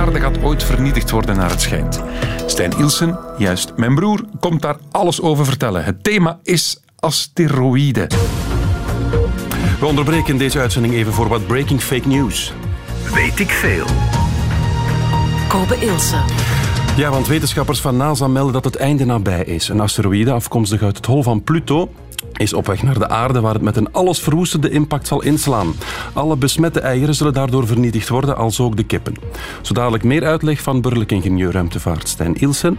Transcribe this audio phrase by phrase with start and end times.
[0.00, 2.02] aarde gaat ooit vernietigd worden naar het schijnt.
[2.46, 5.84] Stijn Ilsen, juist mijn broer, komt daar alles over vertellen.
[5.84, 8.08] Het thema is asteroïden.
[9.80, 12.52] We onderbreken deze uitzending even voor wat breaking fake news.
[13.14, 13.86] Weet ik veel.
[15.48, 16.16] Kobe Ilse.
[16.96, 19.68] Ja, want wetenschappers van NASA melden dat het einde nabij is.
[19.68, 21.92] Een asteroïde afkomstig uit het hol van Pluto
[22.40, 25.74] is op weg naar de aarde waar het met een allesverwoestende impact zal inslaan.
[26.12, 29.14] Alle besmette eieren zullen daardoor vernietigd worden, als ook de kippen.
[29.60, 32.78] Zo dadelijk meer uitleg van burgerlijk ingenieur ruimtevaart Stijn Ilsen.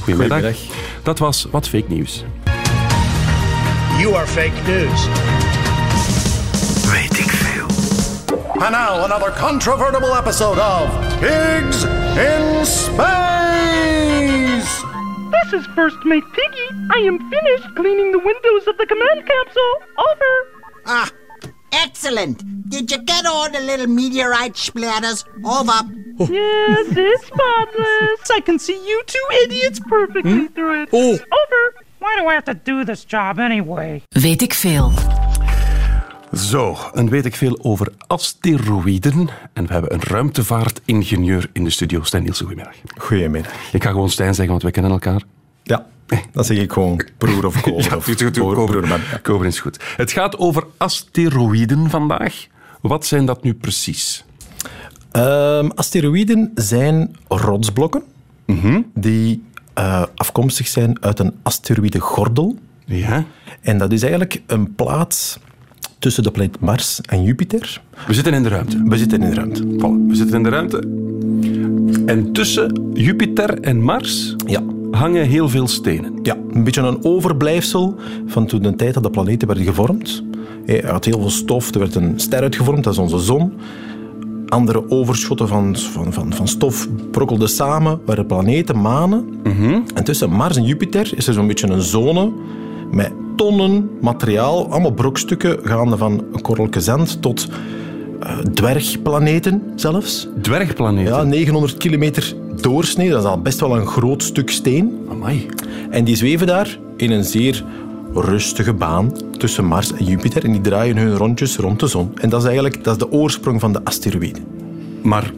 [0.00, 0.38] Goedemiddag.
[0.38, 0.76] Goedemiddag.
[1.02, 2.24] Dat was wat fake nieuws.
[3.98, 5.08] You are fake news.
[6.90, 7.66] Weet ik veel.
[8.60, 11.84] And now another controvertible episode of Pigs
[12.16, 13.53] in Space!
[15.30, 16.68] This is First Mate Piggy.
[16.90, 19.74] I am finished cleaning the windows of the command capsule.
[19.98, 20.32] Over.
[20.86, 21.10] Ah,
[21.72, 22.42] excellent.
[22.68, 25.24] Did you get all the little meteorite splatters?
[25.44, 25.88] Over.
[26.32, 28.30] Yes, it's spotless.
[28.30, 30.88] I can see you two idiots perfectly through it.
[30.92, 31.12] Oh.
[31.14, 31.74] Over.
[31.98, 34.02] Why do I have to do this job anyway?
[34.12, 34.92] Weet ik veel.
[36.36, 39.28] Zo, en weet ik veel over asteroïden.
[39.52, 42.02] En we hebben een ruimtevaartingenieur in de studio.
[42.02, 42.76] Stijn Nielsen, goedemiddag.
[42.96, 43.52] Goedemiddag.
[43.72, 45.22] Ik ga gewoon Stijn zeggen, want wij kennen elkaar.
[45.62, 45.86] Ja,
[46.32, 47.84] dan zeg ik gewoon broer of koper.
[47.90, 48.86] Ja, of broer-.
[48.88, 48.98] Ja.
[49.22, 49.82] Kober is goed.
[49.96, 52.46] Het gaat over asteroïden vandaag.
[52.80, 54.24] Wat zijn dat nu precies?
[55.10, 58.02] Ehm, asteroïden zijn rotsblokken
[58.46, 58.80] Mhm.
[58.94, 59.42] die
[59.74, 62.58] eh, afkomstig zijn uit een asteroïdengordel.
[62.84, 63.24] Ja.
[63.60, 65.38] En dat is eigenlijk een plaats
[66.04, 67.80] tussen de planeet Mars en Jupiter.
[68.06, 68.82] We zitten in de ruimte.
[68.84, 69.62] We zitten in de ruimte.
[69.62, 70.78] Voilà, we zitten in de ruimte.
[72.06, 74.62] En tussen Jupiter en Mars Ja.
[74.90, 76.12] hangen heel veel stenen.
[76.22, 77.94] Ja, een beetje een overblijfsel
[78.26, 80.22] van toen de tijd dat de planeten werden gevormd.
[80.66, 83.52] Eh, Er had heel veel stof, er werd een ster uitgevormd, dat is onze zon.
[84.48, 89.24] Andere overschotten van, van, van, van stof brokkelden samen, waren planeten, manen.
[89.94, 92.32] En tussen Mars en Jupiter is er zo'n beetje een zone
[92.90, 97.48] met tonnen materiaal, allemaal brokstukken, gaande van een korrelke zand tot
[98.20, 100.28] eh, dwergplaneten zelfs.
[100.40, 101.12] Dwergplaneten.
[101.12, 105.06] Ja, 900 kilometer doorsnee, dat is al best wel een groot stuk steen.
[105.10, 105.46] Amai.
[105.90, 107.64] En die zweven daar in een zeer
[108.14, 110.44] rustige baan tussen Mars en Jupiter.
[110.44, 112.10] En die draaien hun rondjes rond de zon.
[112.14, 114.44] En dat is eigenlijk dat is de oorsprong van de asteroïden.
[115.02, 115.32] Maar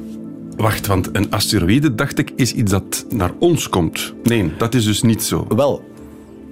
[0.57, 4.15] wacht, want een asteroïde, dacht ik, is iets dat naar ons komt.
[4.23, 5.47] Nee, dat is dus niet zo.
[5.49, 5.83] Wel,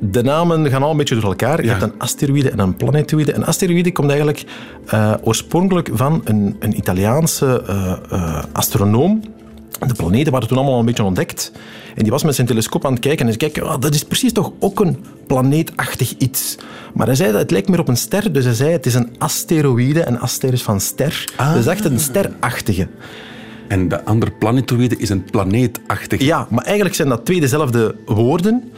[0.00, 1.60] de namen gaan al een beetje door elkaar.
[1.60, 1.71] Je Ja.
[1.71, 3.34] hebt een asteroïde en een planetoïde.
[3.34, 4.44] Een asteroïde komt eigenlijk
[4.87, 9.22] eh, oorspronkelijk van een, een Italiaanse eh, eh, astronoom.
[9.87, 11.53] De planeten waren toen allemaal al een beetje ontdekt.
[11.94, 14.05] En die was met zijn telescoop aan het kijken en zei, kijk, ah, dat is
[14.05, 16.56] precies toch ook een planeetachtig iets.
[16.94, 18.94] Maar hij zei dat het lijkt meer op een ster, dus hij zei het is
[18.94, 21.25] een asteroïde en aster is van ster.
[21.55, 22.88] Dus echt een sterachtige.
[23.69, 26.21] En de andere planetoïde is een planeetachtig.
[26.21, 28.72] Ja, maar eigenlijk zijn dat twee dezelfde woorden.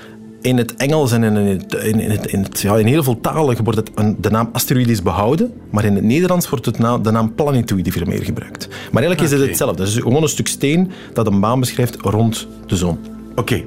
[0.47, 3.21] In het Engels en in, het, in, in, het, in, het, ja, in heel veel
[3.21, 6.79] talen wordt het, een- de naam asteroïde is behouden, maar in het Nederlands wordt het
[6.79, 8.69] na, de naam planetoïde veel meer gebruikt.
[8.69, 9.83] Maar eigenlijk is het hetzelfde.
[9.83, 12.99] Het is gewoon een stuk steen dat een baan beschrijft rond de zon.
[13.35, 13.63] Oké.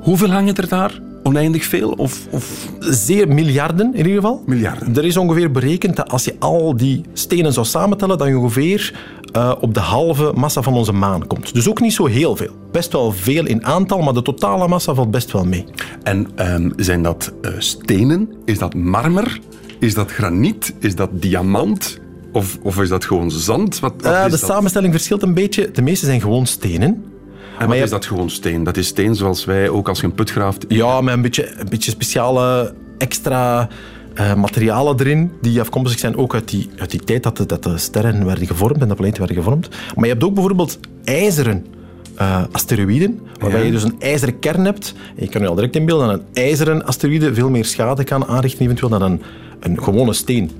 [0.00, 1.00] Hoeveel hangen er daar?
[1.22, 1.90] Oneindig veel?
[1.90, 2.68] Of, of...
[2.78, 4.42] Zeer miljarden in ieder geval.
[4.46, 4.96] Miljarden.
[4.96, 8.94] Er is ongeveer berekend dat als je al die stenen zou samentellen, dan je ongeveer
[9.32, 11.54] eh, op de halve massa van onze maan komt.
[11.54, 12.50] Dus ook niet zo heel veel.
[12.72, 15.64] Best wel veel in aantal, maar de totale massa valt best wel mee.
[16.02, 18.28] En ehm, zijn dat eh, stenen?
[18.44, 19.38] Is dat marmer?
[19.78, 20.74] Is dat graniet?
[20.78, 21.98] Is dat diamant?
[22.32, 23.80] Of, of is dat gewoon zand?
[23.80, 24.40] Wat, wat Eh, de dat?
[24.40, 25.70] samenstelling verschilt een beetje.
[25.70, 27.04] De meeste zijn gewoon stenen.
[27.58, 28.64] En wat je is dat gewoon steen?
[28.64, 30.64] Dat is steen zoals wij ook als je een put graaft.
[30.68, 33.68] Ja, met een beetje, een beetje speciale extra
[34.20, 37.62] eh, materialen erin, die afkomstig zijn ook uit die, uit die tijd dat de, dat
[37.62, 39.68] de sterren werden gevormd en de planeten werden gevormd.
[39.94, 41.66] Maar je hebt ook bijvoorbeeld ijzeren
[42.14, 43.66] eh, asteroïden, waarbij Ja.
[43.66, 44.94] je dus een ijzeren kern hebt.
[45.16, 48.24] En je kan je al direct inbeelden dat een ijzeren asteroïde veel meer schade kan
[48.26, 49.22] aanrichten eventueel dan een,
[49.60, 50.50] een gewone steen.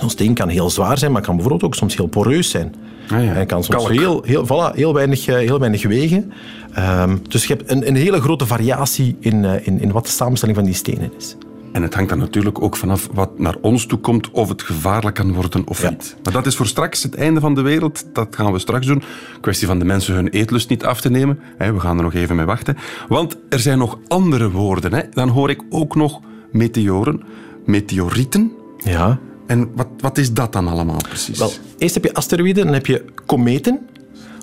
[0.00, 2.74] Zo'n steen kan heel zwaar zijn, maar kan bijvoorbeeld ook soms heel poreus zijn.
[3.10, 3.90] Ah ja, En kan soms kalk.
[3.98, 6.32] heel, heel, voilà, heel, weinig, eh, heel weinig wegen.
[6.74, 10.56] Ehm, dus je hebt een, een hele grote variatie in, in, in wat de samenstelling
[10.58, 11.36] van die stenen is.
[11.72, 15.14] En het hangt dan natuurlijk ook vanaf wat naar ons toe komt, of het gevaarlijk
[15.14, 15.90] kan worden of Ja.
[15.90, 16.16] niet.
[16.22, 18.04] Maar dat is voor straks het einde van de wereld.
[18.12, 19.02] Dat gaan we straks doen.
[19.40, 21.38] Kwestie van de mensen hun eetlust niet af te nemen.
[21.58, 22.76] We gaan er nog even mee wachten.
[23.08, 25.08] Want er zijn nog andere woorden.
[25.12, 26.20] Dan hoor ik ook nog
[26.52, 27.22] meteoren,
[27.64, 28.52] meteorieten.
[28.78, 29.18] Ja.
[29.46, 31.38] En wat, wat is dat dan allemaal precies?
[31.38, 33.78] Wel, eerst heb je asteroïden, dan heb je kometen.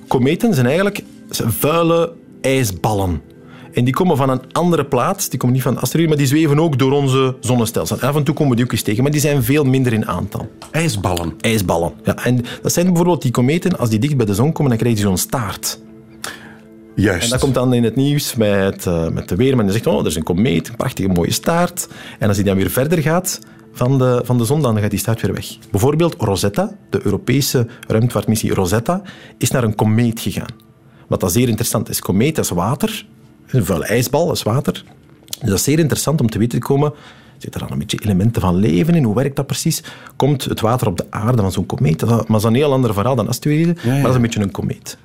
[0.08, 3.22] Kometen zijn eigenlijk vuile ijsballen.
[3.78, 6.60] En die komen van een andere plaats, die komen niet van asteroïden, maar die zweven
[6.60, 8.00] ook door onze zonnestelsel.
[8.00, 9.94] En af en toe komen we die ook eens tegen, maar die zijn veel minder
[9.94, 10.50] in aantal.
[10.72, 11.34] IJsballen.
[11.42, 11.94] ijsballen.
[12.04, 14.80] Ja, en dat zijn bijvoorbeeld die kometen, als die dicht bij de zon komen, dan
[14.80, 15.80] krijg je zo'n staart.
[16.96, 17.24] Juist.
[17.24, 19.66] En dat komt dan in het nieuws met, eh, met de weerman.
[19.66, 21.88] Die zegt, oh, er is een komeet, een prachtige mooie staart.
[22.20, 23.40] En als die dan weer verder gaat
[23.72, 25.58] van de, van de zon, dan gaat die staart weer weg.
[25.72, 29.02] Bijvoorbeeld Rosetta, de Europese ruimtevaartmissie Rosetta,
[29.38, 30.66] is naar een komeet gegaan.
[31.08, 32.00] Wat dat zeer interessant is.
[32.00, 33.06] Komeet, dat is water.
[33.48, 34.84] Een vuile ijsbal, dat is water.
[35.40, 36.94] Dus dat is zeer interessant om te weten te komen...
[37.38, 39.04] Zitten er dan een beetje elementen van leven in?
[39.04, 39.84] Hoe werkt dat precies?
[40.16, 42.00] Komt het water op de aarde van zo'n komeet?
[42.00, 43.78] Dat is- Maar dat is een heel ander verhaal dan asteroïden.
[43.84, 44.98] Maar dat is een beetje een komeet.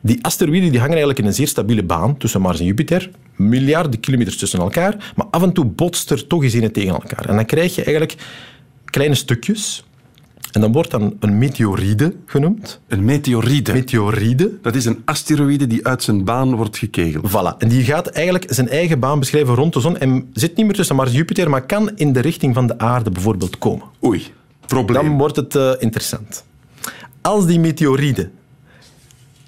[0.00, 3.10] Die asteroïden die hangen eigenlijk in een zeer stabiele baan tussen Mars en Jupiter.
[3.36, 5.12] Miljarden kilometers tussen elkaar.
[5.16, 7.28] Maar af en toe botst er toch eens een tegen elkaar.
[7.28, 8.16] En dan krijg je eigenlijk
[8.84, 9.84] kleine stukjes.
[10.54, 12.80] En dan wordt dan een meteoride genoemd.
[12.88, 13.72] Een meteoride.
[13.72, 14.52] Meteoride.
[14.62, 17.30] dat is een asteroïde die uit zijn baan wordt gekegeld.
[17.30, 17.58] Voilà.
[17.58, 19.98] En die gaat eigenlijk zijn eigen baan beschrijven rond de zon.
[19.98, 22.78] En zit niet meer tussen Mars en Jupiter, maar kan in de richting van de
[22.78, 23.86] aarde bijvoorbeeld komen.
[24.04, 24.26] Oei,
[24.66, 25.04] probleem.
[25.04, 26.44] Dan wordt het eh, interessant.
[27.20, 28.30] Als die meteoride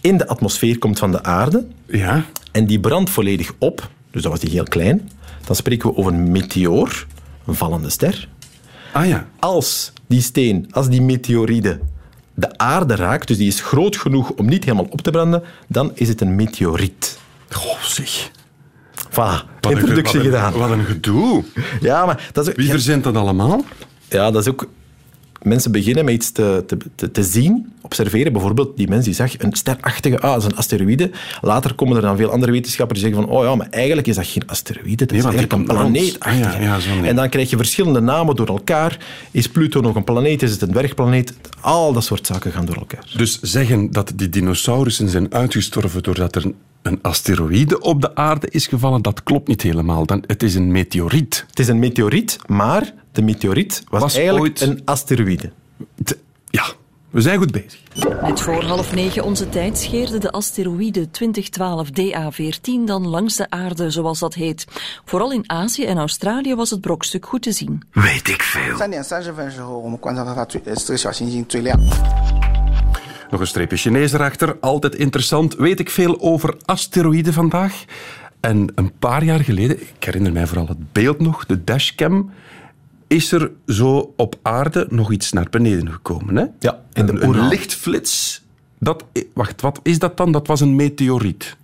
[0.00, 4.30] in de atmosfeer komt van de aarde, Ja, en die brandt volledig op, dus dat
[4.32, 5.10] was die heel klein,
[5.44, 7.06] dan spreken we over een meteoor,
[7.46, 8.28] een vallende ster.
[8.96, 9.26] Ah ja.
[9.38, 11.80] Als die steen, als die meteoride
[12.34, 15.90] de aarde raakt, dus die is groot genoeg om niet helemaal op te branden, dan
[15.94, 17.18] is het een meteoriet.
[17.50, 18.30] Goh, zeg.
[19.10, 19.14] Voilà,
[19.60, 20.52] Wat een een- gedaan.
[20.52, 21.44] Wat een gedoe.
[21.80, 23.64] Ja, maar dat is, Wie verzint dat allemaal?
[24.08, 24.68] Ja, dat is ook...
[25.46, 26.64] Mensen beginnen met iets te,
[26.94, 28.32] te, te, zien, observeren.
[28.32, 30.20] Bijvoorbeeld die mens die zag een sterachtige...
[30.20, 31.10] Ah, dat is een asteroïde.
[31.40, 33.38] Later komen er dan veel andere wetenschappers die zeggen van...
[33.38, 34.96] Oh ja, maar eigenlijk is dat geen asteroïde.
[34.96, 36.20] Dat Nee, is eigenlijk een planeet.
[36.20, 38.98] Ah, ja, ja, en dan krijg je verschillende namen door elkaar.
[39.30, 40.42] Is Pluto nog een planeet?
[40.42, 41.32] Is het een dwergplaneet?
[41.60, 43.06] Al dat soort zaken gaan door elkaar.
[43.16, 46.52] Dus zeggen dat die dinosaurussen zijn uitgestorven doordat er
[46.86, 50.06] een asteroïde op de aarde is gevallen, dat klopt niet helemaal.
[50.06, 51.44] Dan, het is een meteoriet.
[51.48, 54.60] Het is een meteoriet, maar de meteoriet was, eigenlijk ooit...
[54.60, 55.50] een asteroïde.
[56.50, 56.64] Ja,
[57.10, 57.80] we zijn goed bezig.
[58.22, 63.90] Net voor half negen onze tijd scheerde de asteroïde 2012 DA14 dan langs de aarde,
[63.90, 64.64] zoals dat heet.
[65.04, 67.82] Vooral in Azië en Australië was het brokstuk goed te zien.
[67.92, 68.76] Weet ik veel.
[73.30, 74.56] Nog een streepje Chinees erachter.
[74.60, 75.54] Altijd interessant.
[75.54, 77.84] Weet ik veel over asteroïden vandaag?
[78.40, 82.30] En een paar jaar geleden, ik herinner mij vooral het beeld nog, de dashcam,
[83.06, 86.36] is er zo op aarde nog iets naar beneden gekomen.
[86.36, 86.44] Hè?
[86.58, 88.42] Ja, in de een, een lichtflits.
[88.78, 90.32] Dat, wacht, wat is dat dan?
[90.32, 91.56] Dat was een meteoriet.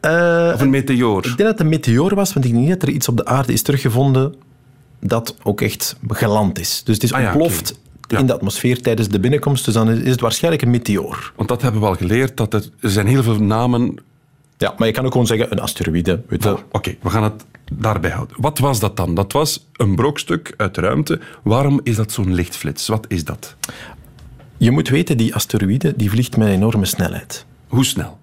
[0.00, 1.18] Eh, Of een meteoor.
[1.18, 3.16] Ik denk dat het een meteoor was, want ik denk niet dat er iets op
[3.16, 4.34] de aarde is teruggevonden
[5.00, 6.82] dat ook echt geland is.
[6.84, 7.80] Dus het is Ah ja, ontploft.
[8.14, 8.20] Ja.
[8.20, 11.32] in de atmosfeer tijdens de binnenkomst, dus dan is het waarschijnlijk een meteoor.
[11.36, 13.98] Want dat hebben we al geleerd, dat het, er zijn heel veel namen
[14.58, 16.22] Ja, maar je kan ook gewoon zeggen een asteroïde.
[16.28, 16.46] Weet.
[16.72, 18.36] Oké, we gaan het daarbij houden.
[18.40, 19.14] Wat was dat dan?
[19.14, 21.20] Dat was een brokstuk uit de ruimte.
[21.42, 22.88] Waarom is dat zo'n lichtflits?
[22.88, 23.56] Wat is dat?
[24.56, 27.46] Je moet weten, die asteroïde die vliegt met een enorme snelheid.
[27.68, 28.18] Hoe snel?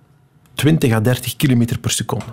[0.54, 2.26] 20 à 30 kilometer per seconde.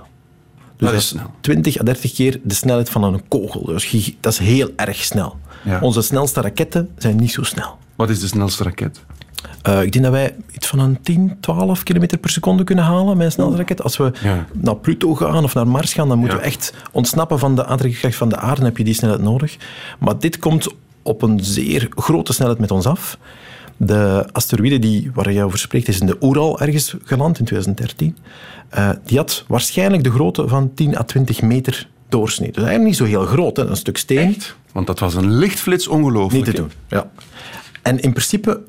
[0.77, 1.31] Dus Dat is snel.
[1.41, 3.65] 20 à 30 keer de snelheid van een kogel.
[3.65, 5.39] Dus dat is heel erg snel.
[5.69, 5.79] Ja.
[5.81, 7.79] Onze snelste raketten zijn niet zo snel.
[7.97, 9.05] Wat is de snelste raket?
[9.63, 13.17] Eh, ik denk dat wij iets van een 10, 12 kilometer per seconde kunnen halen
[13.17, 13.83] met een raket.
[13.83, 14.47] Als we Ja.
[14.53, 16.43] naar Pluto gaan of naar Mars gaan, dan moeten Ja.
[16.43, 18.57] we echt ontsnappen van de aantrekkingskracht van de aarde.
[18.57, 19.57] Dan heb je die snelheid nodig.
[19.99, 20.69] Maar dit komt
[21.03, 23.19] op een zeer grote snelheid met ons af.
[23.77, 28.17] De asteroïde die, waar je over spreekt, is in de Oeral ergens geland in 2013.
[28.69, 32.49] Eh, die had waarschijnlijk de grootte van 10 à 20 meter doorsnee.
[32.53, 33.65] Dus eigenlijk niet zo heel groot, hè.
[33.67, 34.37] een stuk steen.
[34.73, 36.47] Want dat was een lichtflits ongelooflijk.
[36.47, 36.71] Niet te doen.
[36.89, 37.11] Ja.
[37.83, 38.61] En in principe,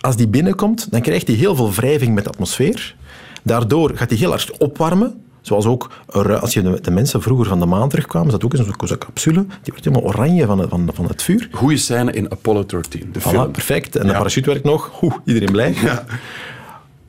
[0.00, 2.94] als die binnenkomt, dan krijgt hij heel veel wrijving met de atmosfeer.
[3.42, 5.20] Daardoor gaat hij heel hard opwarmen.
[5.40, 8.64] Zoals ook er- als je de, mensen vroeger van de maan terugkwamen, zat ook in
[8.64, 9.40] zo'n capsule.
[9.46, 11.48] Die wordt helemaal oranje van, het- van, van het vuur.
[11.52, 13.50] Goeie scène in Apollo 13, de Voilà, film.
[13.52, 13.96] perfect.
[13.96, 14.16] En de Ja.
[14.16, 15.02] parachute werkt nog.
[15.02, 15.74] Oeh, iedereen blij.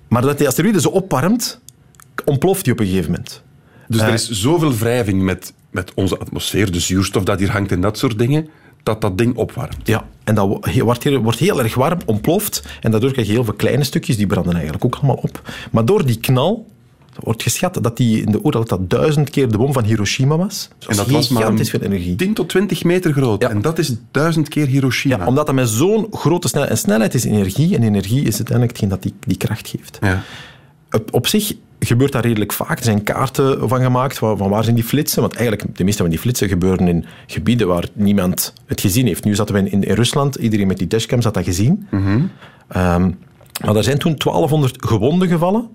[0.08, 1.60] Maar dat die asteroïde zo opwarmt,
[2.26, 3.44] ontploft die op een gegeven moment.
[3.88, 4.08] Dus Eh.
[4.08, 7.98] er is zoveel wrijving met, met onze atmosfeer, de zuurstof dat hier hangt en dat
[7.98, 8.48] soort dingen,
[8.84, 9.78] dat dat ding opwarmt.
[9.84, 12.64] Ja, en dat wordt heel, wordt heel erg warm, ontploft.
[12.82, 15.42] En daardoor krijg je heel veel kleine stukjes, die branden eigenlijk ook allemaal op.
[15.72, 16.66] Maar door die knal
[17.20, 20.70] wordt geschat dat die in de oeral dat duizend keer de bom van Hiroshima was.
[20.80, 22.16] Dus En dat was maar veel energie.
[22.16, 23.42] 10 tot 20 meter groot.
[23.42, 23.50] Ja.
[23.50, 25.18] En dat is duizend keer Hiroshima.
[25.18, 26.72] Ja, omdat dat met zo'n grote snelheid...
[26.72, 29.98] En snelheid is energie, en energie is uiteindelijk hetgeen dat die, die kracht geeft.
[30.02, 30.24] Ja.
[30.92, 32.78] Op, op zich gebeurt dat redelijk vaak.
[32.78, 35.22] Er zijn kaarten van gemaakt van, van waar zijn die flitsen.
[35.22, 39.24] Want eigenlijk, de meeste van die flitsen gebeuren in gebieden waar niemand het gezien heeft.
[39.24, 41.88] Nu zaten we in, in Rusland, iedereen met die dashcams had dat gezien.
[42.68, 43.12] Ehm,
[43.66, 45.70] maar er zijn toen 1200 gewonden gevallen.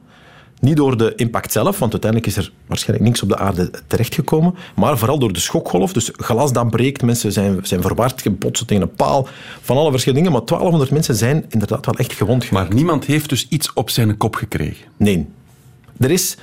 [0.60, 4.54] Niet door de impact zelf, want uiteindelijk is er waarschijnlijk niks op de aarde terechtgekomen,
[4.74, 5.92] maar vooral door de schokgolf.
[5.92, 9.28] Dus glas dat breekt, mensen zijn, zijn verward, gebotst tegen een paal,
[9.60, 10.38] van alle verschillende dingen.
[10.38, 12.68] Maar 1200 mensen zijn inderdaad wel echt gewond geraakt.
[12.68, 14.86] Maar niemand heeft dus iets op zijn kop gekregen.
[14.96, 15.28] Nee.
[15.98, 16.36] Er is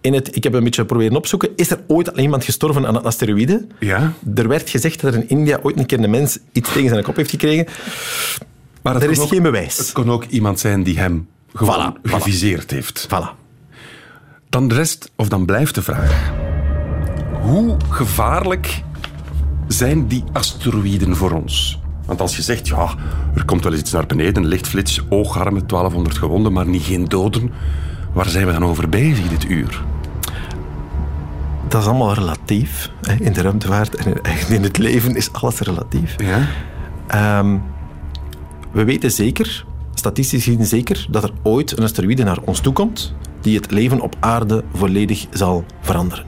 [0.00, 2.96] in het, ik heb een beetje proberen opzoeken, is er ooit al iemand gestorven aan
[2.96, 3.66] een asteroïde?
[3.78, 4.12] Ja?
[4.34, 7.02] Er werd gezegd dat er in India ooit een keer een mens iets tegen zijn
[7.04, 7.66] kop heeft gekregen.
[8.82, 9.78] Maar Er is ook- geen bewijs.
[9.78, 12.10] Het kon ook iemand zijn die hem gewoon Voilà, voilà.
[12.10, 13.06] geviseerd heeft.
[13.08, 13.40] Voilà.
[14.48, 16.30] Dan de rest, of dan blijft de vraag.
[17.42, 18.82] Hoe gevaarlijk
[19.68, 21.80] zijn die asteroïden voor ons?
[22.06, 22.94] Want als je zegt, ja,
[23.34, 27.50] er komt wel eens iets naar beneden, lichtflits, oogarmen, 1200 gewonden, maar niet geen doden.
[28.12, 29.82] Waar zijn we dan over bezig dit uur?
[31.68, 32.90] Dat is allemaal relatief.
[33.02, 33.14] hè.
[33.14, 34.14] In de ruimtevaart en
[34.48, 36.14] in- het leven is alles relatief.
[36.16, 36.46] Ja?
[37.06, 37.56] Ehm,
[38.70, 39.64] we weten zeker,
[39.94, 44.00] statistisch gezien zeker, dat er ooit een asteroïde naar ons toe komt die het leven
[44.00, 46.24] op aarde volledig zal veranderen.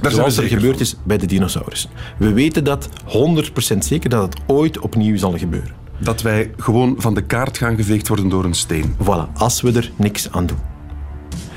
[0.00, 1.90] Daar Zoals er gebeurd is bij de dinosaurussen.
[2.18, 5.70] We weten dat 100% zeker dat het ooit opnieuw zal gebeuren.
[5.98, 8.94] Dat wij gewoon van de kaart gaan geveegd worden door een steen.
[9.02, 10.58] Voilà, als we er niks aan doen.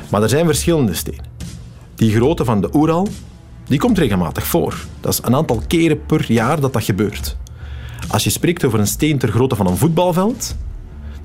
[0.09, 1.25] Maar er zijn verschillende stenen.
[1.95, 3.07] Die grootte van de Oeral,
[3.67, 4.85] die komt regelmatig voor.
[4.99, 7.37] Dat is een aantal keren per jaar dat dat gebeurt.
[8.07, 10.55] Als je spreekt over een steen ter grootte van een voetbalveld,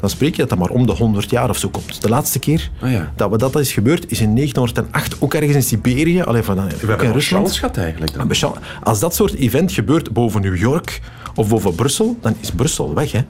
[0.01, 2.03] dan spreek je dat dat maar om de 100 jaar of zo komt.
[2.03, 3.13] De laatste keer Ah ja.
[3.17, 6.71] dat we dat is gebeurd is in 1908, ook ergens in Siberië, alleen van, ook
[6.73, 7.45] in een Rusland.
[7.45, 8.13] chance gehad eigenlijk.
[8.15, 8.57] Dan.
[8.83, 11.01] Als dat soort event gebeurt boven New York
[11.35, 13.13] of boven Brussel, dan is Brussel weg.
[13.13, 13.21] Hè?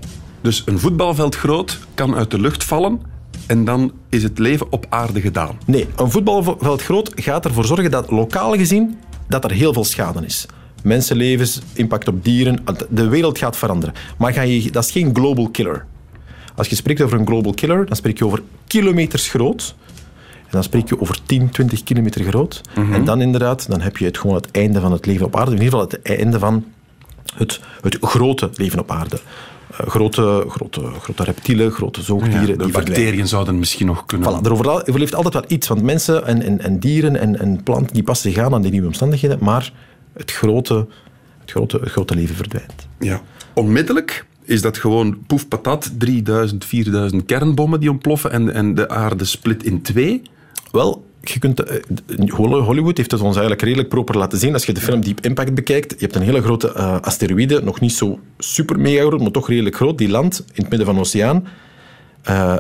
[0.41, 3.01] Dus een voetbalveld groot kan uit de lucht vallen
[3.53, 5.59] en dan is het leven op aarde gedaan.
[5.67, 10.25] Nee, een voetbalveld groot gaat ervoor zorgen dat lokaal gezien dat er heel veel schade
[10.25, 10.47] is.
[10.83, 13.95] Mensenlevens, impact op dieren, de wereld gaat veranderen.
[14.19, 15.87] Maar ga je, dat is geen global killer.
[16.55, 19.75] Als je spreekt over een global killer, dan spreek je over kilometers groot.
[20.37, 22.61] En dan spreek je over 10, 20 kilometer groot.
[22.75, 25.51] En dan inderdaad, dan heb je het gewoon het einde van het leven op aarde.
[25.51, 26.65] In ieder geval het einde van
[27.35, 29.19] het, het grote leven op aarde.
[29.79, 32.41] Eh, grote, grote, grote reptielen, grote zoogdieren.
[32.41, 34.29] Ja, die de bacteriën zouden misschien nog kunnen...
[34.29, 37.95] Voilà, er overleeft altijd wel iets, want mensen en, en, en dieren en, en planten
[37.95, 39.73] die passen zich aan aan die nieuwe omstandigheden, maar
[40.13, 40.87] het grote,
[41.41, 42.87] het grote, het grote leven verdwijnt.
[42.99, 43.21] Ja.
[43.55, 49.25] Onmiddellijk is dat gewoon poef patat, 3000, 4000 kernbommen die ontploffen en, en de aarde
[49.25, 50.23] split in twee.
[50.71, 51.81] Wel, je kunt, eh,
[52.65, 54.53] Hollywood heeft het ons eigenlijk redelijk proper laten zien.
[54.53, 57.81] Als je de film Deep Impact bekijkt, je hebt een hele grote eh, asteroïde, nog
[57.81, 60.95] niet zo super mega groot, maar toch redelijk groot, die landt in het midden van
[60.95, 61.49] de oceaan.
[62.23, 62.57] Eh,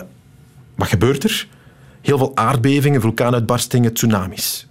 [0.74, 1.46] wat gebeurt er?
[2.00, 4.66] Heel veel aardbevingen, vulkaanuitbarstingen, tsunamis.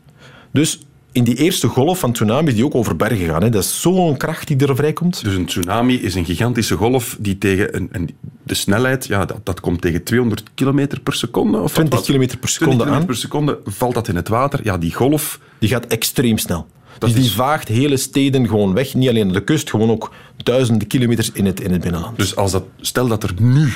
[0.51, 0.79] Dus
[1.11, 4.17] in die eerste golf van tsunamis, die ook over bergen gaan, hè, dat is zo'n
[4.17, 5.23] kracht die er vrijkomt.
[5.23, 8.09] Dus een tsunami is een gigantische golf die tegen een, en
[8.43, 11.57] de snelheid, ja, dat, dat komt tegen 200 km per seconde.
[11.57, 12.07] Of wat 20 was het?
[12.07, 13.05] kilometer per 20 seconde aan.
[13.05, 14.59] per seconde valt dat in het water.
[14.63, 16.67] Ja, die golf, Die gaat extreem snel.
[16.97, 18.93] Dus die is- vaagt hele steden gewoon weg.
[18.93, 22.17] Niet alleen aan de kust, gewoon ook duizenden kilometers in het, in het binnenland.
[22.17, 23.73] dus als dat, stel dat er nu,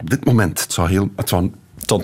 [0.00, 1.54] op dit moment, het zou heel, het zou een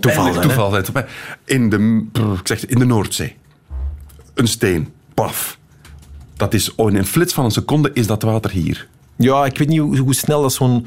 [0.01, 0.35] toeval zijn.
[0.35, 0.41] hè.
[0.41, 1.07] toeval zijn,
[1.45, 2.05] in de,
[2.41, 3.37] ik zeg in de Noordzee,
[4.35, 5.59] een steen, paf.
[6.37, 8.89] Dat is, oh, in een flits van een seconde is dat water hier.
[9.17, 10.87] Ja, ik weet niet hoe, hoe snel dat zo'n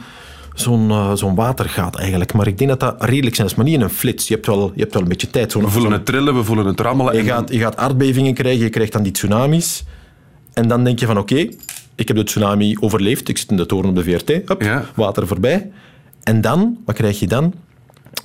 [0.54, 2.34] zo'n zo'n water gaat eigenlijk.
[2.34, 3.56] Maar ik denk dat dat redelijk snel is.
[3.56, 4.28] Maar niet in een flits.
[4.28, 5.54] Je hebt wel, je hebt wel een beetje tijd.
[5.54, 7.14] We voelen het trillen, we voelen het rammelen.
[7.14, 9.84] je, en gaat, je gaat aardbevingen krijgen, je krijgt dan die tsunamis.
[10.54, 11.48] En dan denk je van oké,
[11.96, 13.30] ik heb de tsunami overleefd.
[13.30, 14.28] Ik zit in de toren op de VRT.
[14.28, 14.86] Hup, Ja.
[14.96, 15.72] water voorbij.
[16.24, 17.54] En dan, wat krijg je dan?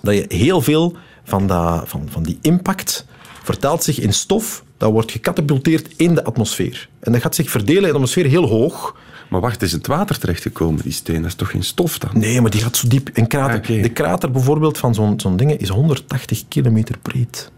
[0.02, 3.07] Dat je heel veel van, dat, van, van die impact
[3.43, 4.64] vertaalt zich in stof.
[4.83, 6.89] Dat wordt gecatapulteerd in de atmosfeer.
[7.01, 8.97] En dat gaat zich verdelen in de atmosfeer heel hoog.
[9.29, 11.17] Maar wacht, is het water terechtgekomen, die steen?
[11.17, 12.11] Dat is toch geen stof dan?
[12.15, 13.11] Nee, maar die gaat zo diep.
[13.15, 13.77] Een krater.
[13.77, 13.83] Ah.
[13.83, 17.51] De krater bijvoorbeeld van zo'n zo'n ding is 180 kilometer breed.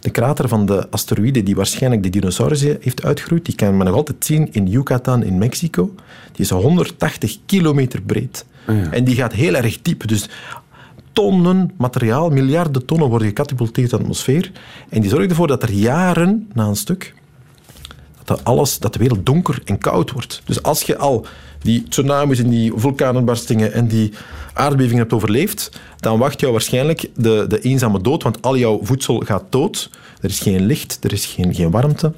[0.00, 3.94] De krater van de asteroïde die waarschijnlijk de dinosaurussen heeft uitgeroeid, die kan men nog
[3.94, 5.94] altijd zien in Yucatan in Mexico.
[6.32, 8.44] Die is 180 kilometer breed.
[8.90, 10.08] En die gaat heel erg diep.
[10.08, 10.28] Dus
[11.14, 14.52] tonnen materiaal, miljarden tonnen worden gecatapulteerd in de atmosfeer.
[14.88, 17.14] En die zorgt ervoor dat er jaren na een stuk
[18.24, 20.42] dat, alles, dat de wereld donker en koud wordt.
[20.44, 21.26] Dus als je al
[21.60, 24.12] die tsunamis en die vulkaanuitbarstingen en die
[24.52, 29.22] aardbevingen hebt overleefd, dan wacht jou waarschijnlijk de, de eenzame dood, want al jouw voedsel
[29.26, 29.90] gaat dood.
[30.20, 32.12] Er is geen licht, er is geen, geen warmte.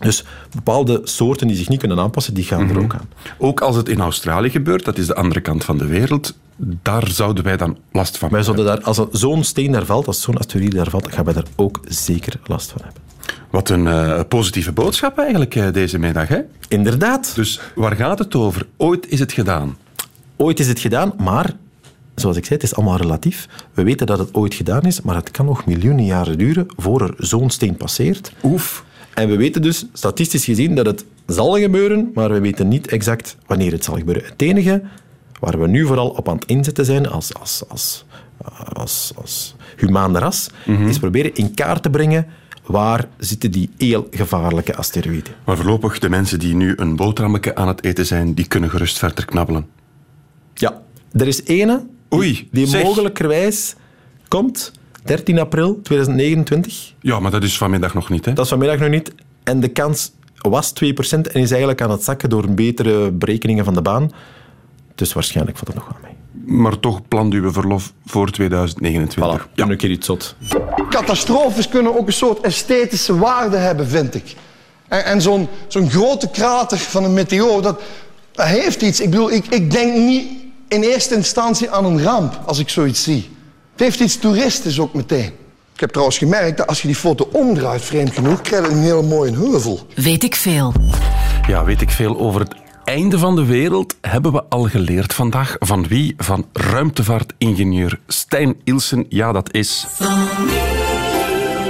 [0.00, 0.24] Dus
[0.54, 3.08] bepaalde soorten die zich niet kunnen aanpassen, die gaan er ook aan.
[3.38, 7.08] Ook als het in Australië gebeurt, dat is de andere kant van de wereld, daar
[7.08, 8.64] zouden wij dan last van Wij hebben.
[8.64, 11.46] zouden daar, als zo'n steen daar valt, als zo'n asteroïde daar valt, gaan wij daar
[11.56, 13.02] ook zeker last van hebben.
[13.50, 16.28] Wat een eh, positieve boodschap eigenlijk eh, deze middag.
[16.28, 16.40] Hè?
[16.68, 17.32] Inderdaad.
[17.34, 18.66] Dus waar gaat het over?
[18.76, 19.76] Ooit is het gedaan.
[20.36, 21.54] Ooit is het gedaan, maar
[22.14, 23.48] zoals ik zei, het is allemaal relatief.
[23.74, 27.02] We weten dat het ooit gedaan is, maar het kan nog miljoenen jaren duren voor
[27.02, 28.32] er zo'n steen passeert.
[28.42, 28.84] Oef.
[29.14, 33.36] En we weten dus, statistisch gezien, dat het zal gebeuren, maar we weten niet exact
[33.46, 34.24] wanneer het zal gebeuren.
[34.24, 34.82] Het enige
[35.40, 38.04] waar we nu vooral op aan het inzetten zijn als, als, als,
[38.72, 40.50] als, als humaan ras,
[40.86, 42.26] is proberen in kaart te brengen
[42.66, 45.34] waar zitten die heel gevaarlijke asteroïden.
[45.44, 48.98] Maar voorlopig, de mensen die nu een boterhammetje aan het eten zijn, die kunnen gerust
[48.98, 49.66] verder knabbelen.
[50.54, 53.74] Ja, er is ene Oei, die mogelijkerwijs
[54.28, 54.72] komt,
[55.04, 56.92] 13 april 2029.
[57.00, 58.32] Ja, maar dat is vanmiddag nog niet, hè?
[58.32, 59.12] Dat is vanmiddag nog niet.
[59.42, 63.74] En de kans was 2% en is eigenlijk aan het zakken door betere berekeningen van
[63.74, 64.10] de baan.
[64.94, 66.58] Dus waarschijnlijk valt het nog wel mee.
[66.58, 69.46] Maar toch plant uw verlof voor 2029.
[69.46, 69.68] Voilà, ja.
[69.68, 70.36] een keer iets zot.
[70.88, 74.34] Catastrofes kunnen ook een soort esthetische waarde hebben, vind ik.
[74.88, 77.80] En, en zo'n zo'n grote krater van een meteoor, dat,
[78.32, 79.00] dat heeft iets.
[79.00, 80.26] Ik bedoel, ik, ik denk niet
[80.68, 83.30] in eerste instantie aan een ramp als ik zoiets zie.
[83.72, 85.32] Het heeft iets toeristisch ook meteen.
[85.74, 88.82] Ik heb trouwens gemerkt dat als je die foto omdraait, vreemd genoeg, krijg je een
[88.82, 89.86] hele mooie heuvel.
[89.94, 90.72] Weet ik veel.
[91.46, 95.56] Ja, weet ik veel over het einde van de wereld hebben we al geleerd vandaag.
[95.58, 96.14] Van wie?
[96.16, 99.06] Van ruimtevaartingenieur Stijn Ilsen.
[99.08, 99.86] Ja, dat is...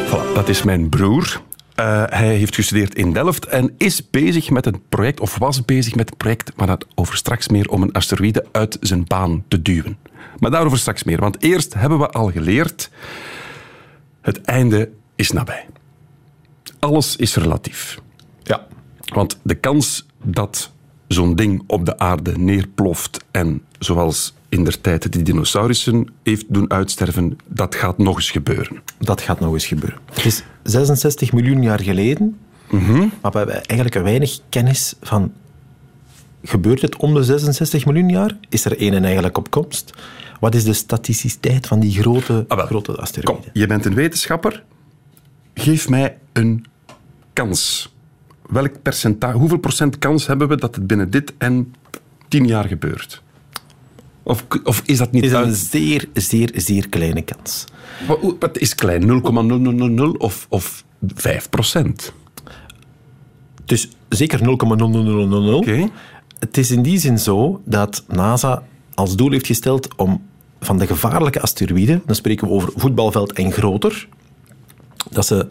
[0.07, 1.41] Voilà, dat is mijn broer.
[1.75, 5.95] Eh, hij heeft gestudeerd in Delft en is bezig met een project, of was bezig
[5.95, 9.63] met een project, maar dat over straks meer, om een asteroïde uit zijn baan te
[9.63, 9.99] duwen.
[10.39, 12.91] Maar daarover straks meer, want eerst hebben we al geleerd,
[14.21, 15.67] het einde is nabij.
[16.79, 17.99] Alles is relatief.
[18.43, 18.67] Ja.
[19.13, 20.73] Want de kans dat
[21.09, 26.71] zo'n ding op de aarde neerploft en zoals in der tijd die dinosaurussen heeft doen
[26.71, 28.81] uitsterven, dat gaat nog eens gebeuren.
[28.99, 29.99] Dat gaat nog eens gebeuren.
[30.13, 32.39] Het is 66 miljoen jaar geleden,
[33.21, 35.33] maar we hebben eigenlijk weinig kennis van...
[36.47, 38.37] Gebeurt het om de 66 miljoen jaar?
[38.49, 39.93] Is er een eigenlijk op komst?
[40.41, 42.67] Wat is de statisticiteit van die grote, Ah, wel.
[42.67, 43.43] grote asteroïden?
[43.43, 44.63] Kom, je bent een wetenschapper.
[45.55, 46.65] Geef mij een
[47.33, 47.94] kans.
[48.51, 51.75] Welk percentage, hoeveel procent kans hebben we dat het binnen dit en
[52.29, 53.23] tien jaar gebeurt?
[54.23, 57.65] Of, of is dat niet Het is een uit- zeer, zeer, zeer kleine kans.
[58.07, 59.23] Wat, wat is klein?
[60.15, 62.13] 0,0000 of, of 5 procent?
[63.65, 64.45] Dus zeker 0,0000.
[65.55, 65.89] Oké.
[66.39, 68.63] Het is in die zin zo dat NASA
[68.95, 70.23] als doel heeft gesteld om
[70.61, 74.09] van de gevaarlijke asteroïden, dan spreken we over voetbalveld en groter,
[75.11, 75.47] dat ze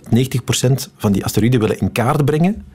[0.90, 2.66] 90% van die asteroïden willen in kaart brengen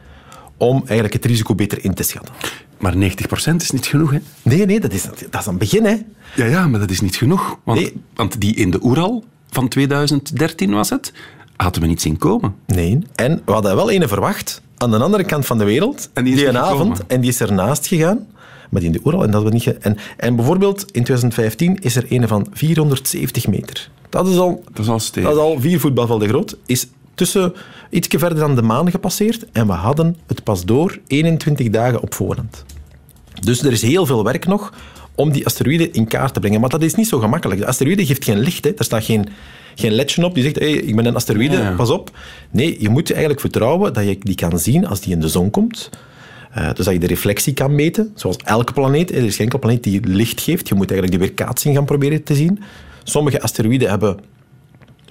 [0.59, 2.35] om eigenlijk het risico beter in te schatten.
[2.79, 4.19] Maar 90 procent is niet genoeg, hè?
[4.43, 5.97] Nee, nee, dat is, dat is een begin, hè.
[6.37, 7.59] Ja, ja, maar dat is niet genoeg.
[7.65, 7.93] Want, Nee.
[8.15, 11.13] want die in de Oeral van 2013 was het,
[11.57, 12.55] hadden we niet zien komen.
[12.67, 12.99] Nee.
[13.15, 16.35] En we hadden wel ene verwacht aan de andere kant van de wereld, En die
[16.35, 18.27] is een niet avond, en die is ernaast gegaan,
[18.71, 19.79] maar die in de Oeral, en dat we niet...
[19.79, 23.91] en, en bijvoorbeeld in 2015 is er ene van 470 meter.
[24.09, 25.29] Dat is al, Dat is al stevig.
[25.31, 26.57] dat is al vier voetbalvelden groot.
[26.67, 26.87] Is
[27.19, 27.53] tussen
[27.91, 32.15] iets verder dan de maan gepasseerd en we hadden het pas door 21 dagen op
[32.15, 32.65] voorhand.
[33.41, 34.73] Dus er is heel veel werk nog
[35.15, 36.61] om die asteroïden in kaart te brengen.
[36.61, 37.61] Maar dat is niet zo gemakkelijk.
[37.61, 38.65] De asteroïde geeft geen licht.
[38.65, 38.71] Hè.
[38.77, 39.29] Er staat geen,
[39.75, 41.75] geen ledje op die zegt, hey, ik ben een asteroïde, Ja.
[41.77, 42.11] pas op.
[42.51, 45.51] Nee, je moet eigenlijk vertrouwen dat je die kan zien als die in de zon
[45.51, 45.91] komt.
[46.53, 49.11] Eh, dus dat je de reflectie kan meten, zoals elke planeet.
[49.11, 50.69] Er is geen enkele planeet die licht geeft.
[50.69, 52.63] Je moet eigenlijk die weerkaatsing gaan proberen te zien.
[53.05, 54.19] Sommige asteroïden hebben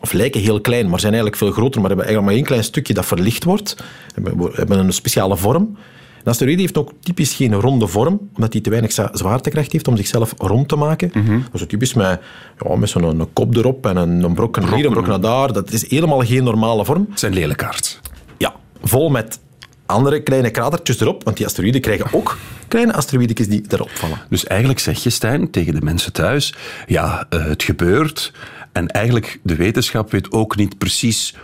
[0.01, 2.63] of lijken heel klein, maar zijn eigenlijk veel groter, maar hebben eigenlijk maar één klein
[2.63, 3.75] stukje dat verlicht wordt.
[4.13, 5.77] Hebben, hebben een speciale vorm.
[6.23, 9.97] Een asteroïde heeft ook typisch geen ronde vorm, omdat hij te weinig zwaartekracht heeft om
[9.97, 11.12] zichzelf rond te maken.
[11.51, 12.19] Dat is typisch met,
[12.65, 15.53] ja, met zo'n kop erop en een, een brok naar hier, een brok naar daar.
[15.53, 17.05] Dat is helemaal geen normale vorm.
[17.10, 17.99] Het zijn lelijkaards.
[18.38, 19.39] Ja, vol met
[19.86, 24.17] andere kleine kratertjes erop, want die asteroïden krijgen ook kleine asteroïdetjes die erop vallen.
[24.29, 26.53] Dus eigenlijk zeg je, Stijn, tegen de mensen thuis,
[26.88, 28.33] ja, eh, het gebeurt.
[28.78, 31.36] En eigenlijk, de wetenschap weet ook niet precies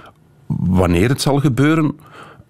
[0.47, 1.99] wanneer het zal gebeuren.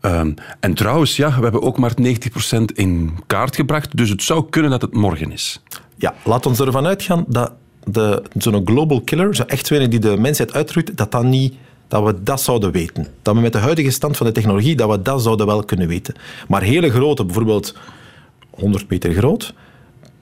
[0.02, 4.50] Ehm, en trouwens, ja, we hebben ook maar 90% in kaart gebracht, dus het zou
[4.50, 5.62] kunnen dat het morgen is.
[5.96, 7.52] Ja, laat ons ervan uitgaan dat
[8.38, 11.54] zo'n global killer, zo echt die de mensheid uitroeit, dat, dat, niet,
[11.88, 13.08] dat we dat zouden weten.
[13.22, 15.88] Dat we met de huidige stand van de technologie, dat we dat zouden wel kunnen
[15.88, 16.16] weten.
[16.48, 17.76] Maar hele grote, bijvoorbeeld
[18.50, 19.54] 100 meter groot,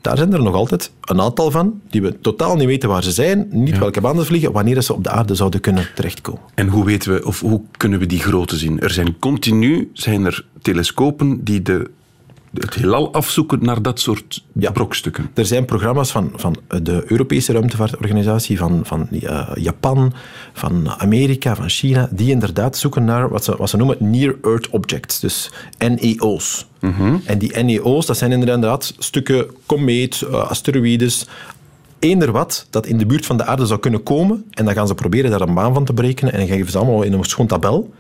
[0.02, 3.12] daar zijn er nog altijd een aantal van die we totaal niet weten waar ze
[3.12, 6.42] zijn, niet welke banden vliegen, wanneer ze op de aarde zouden kunnen terechtkomen.
[6.56, 8.80] En hoe weten we, of hoe kunnen we die grootte zien?
[8.80, 11.90] Er zijn continu zijn er telescopen die de,
[12.54, 14.72] het heelal afzoeken naar dat soort Ja.
[14.72, 15.30] brokstukken.
[15.34, 20.14] Er zijn programma's van, van de Europese ruimtevaartorganisatie, van, van eh, Japan,
[20.54, 25.20] van Amerika, van China, die inderdaad zoeken naar wat ze, wat ze noemen Near-Earth Objects,
[25.20, 26.68] dus NEO's.
[27.26, 31.28] En die NEO's, dat zijn inderdaad stukken komeet, eh, asteroïdes,
[32.00, 34.46] eender wat dat in de buurt van de aarde zou kunnen komen.
[34.52, 36.34] En dan gaan ze proberen daar een baan van te berekenen.
[36.34, 37.94] En dan geven ze allemaal in een schoon tabel.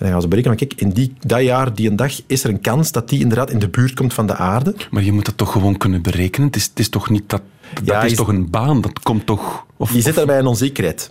[0.00, 2.50] En dan gaan ze berekenen, kijk, in die, dat jaar, die een dag, is er
[2.50, 4.74] een kans dat die inderdaad in de buurt komt van de aarde.
[4.90, 6.46] Maar je moet dat toch gewoon kunnen berekenen?
[6.46, 7.42] Het is, het is toch niet dat...
[7.74, 8.80] Dat Ja, is je- toch een baan?
[8.80, 9.64] Dat komt toch...
[9.76, 11.10] Of, Je zit daarbij in onzekerheid.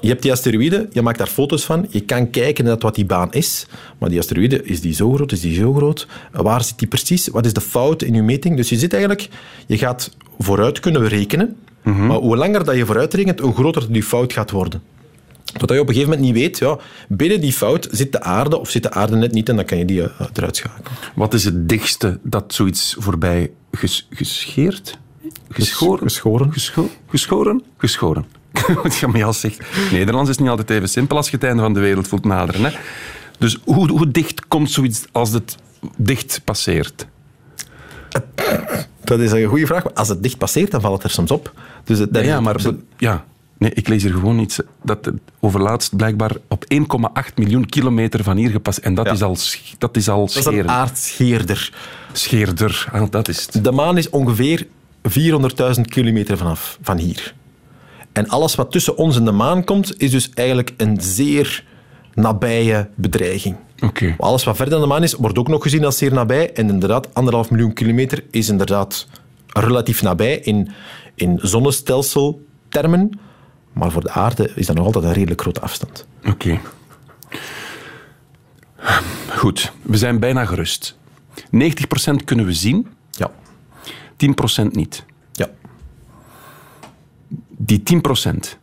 [0.00, 3.04] Je hebt die asteroïde, je maakt daar foto's van, je kan kijken naar wat die
[3.06, 3.66] baan is,
[3.98, 6.06] maar die asteroïde, is die zo groot, is die zo groot?
[6.32, 7.28] Waar zit die precies?
[7.28, 8.56] Wat is de fout in je meting?
[8.56, 9.28] Dus je zit eigenlijk,
[9.66, 14.02] je gaat vooruit kunnen rekenen, maar hoe langer dat je vooruit rekent, hoe groter die
[14.02, 14.82] fout gaat worden.
[15.52, 18.58] Wat je op een gegeven moment niet weet, ja, binnen die fout zit de aarde
[18.58, 20.90] of zit de aarde net niet en dan kan je die eh, eruit schakelen.
[21.14, 24.98] Wat is het dichtste dat zoiets voorbij ges, gescheerd?
[25.50, 26.02] Geschoren?
[26.02, 26.52] Geschoren.
[26.52, 27.62] Gescho- geschoren?
[27.76, 28.26] Geschoren.
[28.82, 29.58] Wat Jamel zegt.
[29.92, 32.64] Nederlands is niet altijd even simpel als je het einde van de wereld voelt naderen.
[32.64, 32.70] Hè?
[33.38, 35.56] Dus hoe, hoe dicht komt zoiets als het
[35.96, 37.06] dicht passeert?
[39.04, 39.84] Dat is een goede vraag.
[39.84, 41.52] maar Als het dicht passeert, dan valt het er soms op.
[41.84, 42.56] Dus het, Ja, maar
[42.96, 43.24] ja.
[43.58, 48.50] Nee, ik lees hier gewoon iets dat overlaatst blijkbaar op 1,8 miljoen kilometer van hier
[48.50, 48.86] gepasseerd.
[48.86, 49.12] En dat Ja.
[49.12, 49.36] is al,
[49.78, 51.72] dat is al dat is een aardscheerder.
[52.12, 53.64] Scheerder, ah, dat is het.
[53.64, 54.66] De maan is ongeveer
[55.02, 57.34] 400.000 kilometer vanaf, van hier.
[58.12, 61.64] En alles wat tussen ons en de maan komt, is dus eigenlijk een zeer
[62.14, 63.56] nabije bedreiging.
[63.80, 64.04] Oké.
[64.06, 66.52] Maar Alles wat verder dan de maan is, wordt ook nog gezien als zeer nabij.
[66.52, 69.06] En inderdaad, anderhalf miljoen kilometer is inderdaad
[69.46, 70.68] relatief nabij in,
[71.14, 73.20] in zonnestelseltermen.
[73.78, 76.06] Maar voor de aarde is dat nog altijd een redelijk grote afstand.
[76.26, 76.60] Oké.
[79.36, 80.98] Goed, we zijn bijna gerust.
[81.50, 83.30] 90% kunnen we zien, Ja.
[84.16, 85.04] 10% niet.
[85.32, 85.50] Ja.
[87.48, 88.58] Die 10%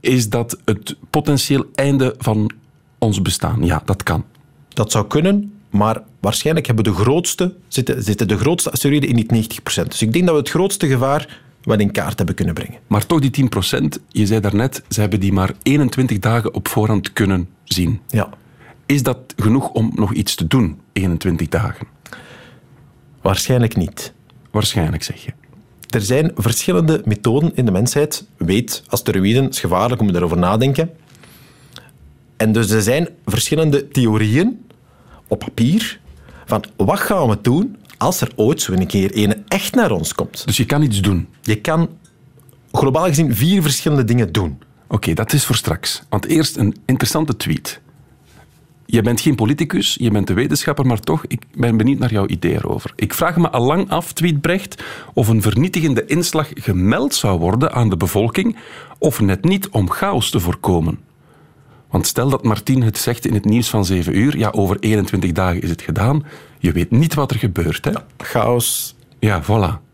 [0.00, 2.50] is dat het potentieel einde van
[2.98, 3.64] ons bestaan.
[3.64, 4.24] Ja, dat kan.
[4.68, 9.26] Dat zou kunnen, maar waarschijnlijk hebben de grootste, zitten, zitten de grootste asteroïden in die
[9.26, 9.88] 90%.
[9.88, 12.78] Dus ik denk dat we het grootste gevaar wel in kaart hebben kunnen brengen.
[12.86, 17.12] Maar toch die 10%, je zei daarnet, ze hebben die maar 21 dagen op voorhand
[17.12, 18.00] kunnen zien.
[18.06, 18.28] Ja.
[18.86, 21.86] Is dat genoeg om nog iets te doen, 21 dagen?
[23.22, 24.12] Waarschijnlijk niet.
[24.50, 25.32] Waarschijnlijk, zeg je.
[25.88, 28.26] Er zijn verschillende methoden in de mensheid.
[28.36, 30.90] Weet, asteroïden is gevaarlijk, moet je erover nadenken.
[32.36, 34.66] En dus er zijn verschillende theorieën
[35.26, 36.00] op papier
[36.46, 40.14] van wat gaan we doen als er ooit zo een keer een echt naar ons
[40.14, 40.46] komt.
[40.46, 41.28] Dus je kan iets doen.
[41.42, 41.88] Je kan
[42.72, 44.58] globaal gezien vier verschillende dingen doen.
[44.88, 46.02] Oké, dat is voor straks.
[46.08, 47.80] Want eerst een interessante tweet.
[48.86, 52.26] Je bent geen politicus, je bent een wetenschapper, maar toch, ik ben benieuwd naar jouw
[52.26, 52.92] idee erover.
[52.96, 54.84] Ik vraag me al lang af, tweetbrecht,
[55.14, 58.56] of een vernietigende inslag gemeld zou worden aan de bevolking,
[58.98, 60.98] of net niet om chaos te voorkomen.
[61.90, 65.32] Want stel dat Martien het zegt in het nieuws van 7 uur, ja, over 21
[65.32, 66.24] dagen is het gedaan,
[66.58, 67.84] je weet niet wat er gebeurt.
[67.84, 67.92] Hè?
[68.16, 68.96] Chaos.
[69.18, 69.86] Ja, voilà.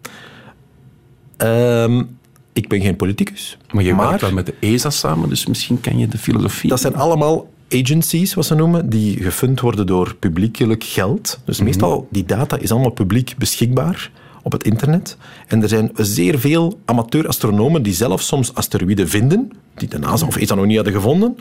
[1.36, 2.02] Ehm,
[2.52, 3.58] ik ben geen politicus.
[3.72, 6.70] Maar je werkt wel met de ESA samen, dus misschien ken je de filosofie.
[6.70, 11.40] Dat zijn allemaal agencies, wat ze noemen, die gefund worden door publiekelijk geld.
[11.44, 14.10] Dus meestal, die data is allemaal publiek beschikbaar
[14.42, 15.16] op het internet.
[15.46, 20.36] En er zijn zeer veel amateur-astronomen die zelf soms asteroïden vinden, die de NASA of
[20.36, 21.36] ESA nog niet hadden gevonden,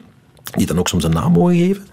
[0.52, 1.84] die dan ook soms een naam mogen geven.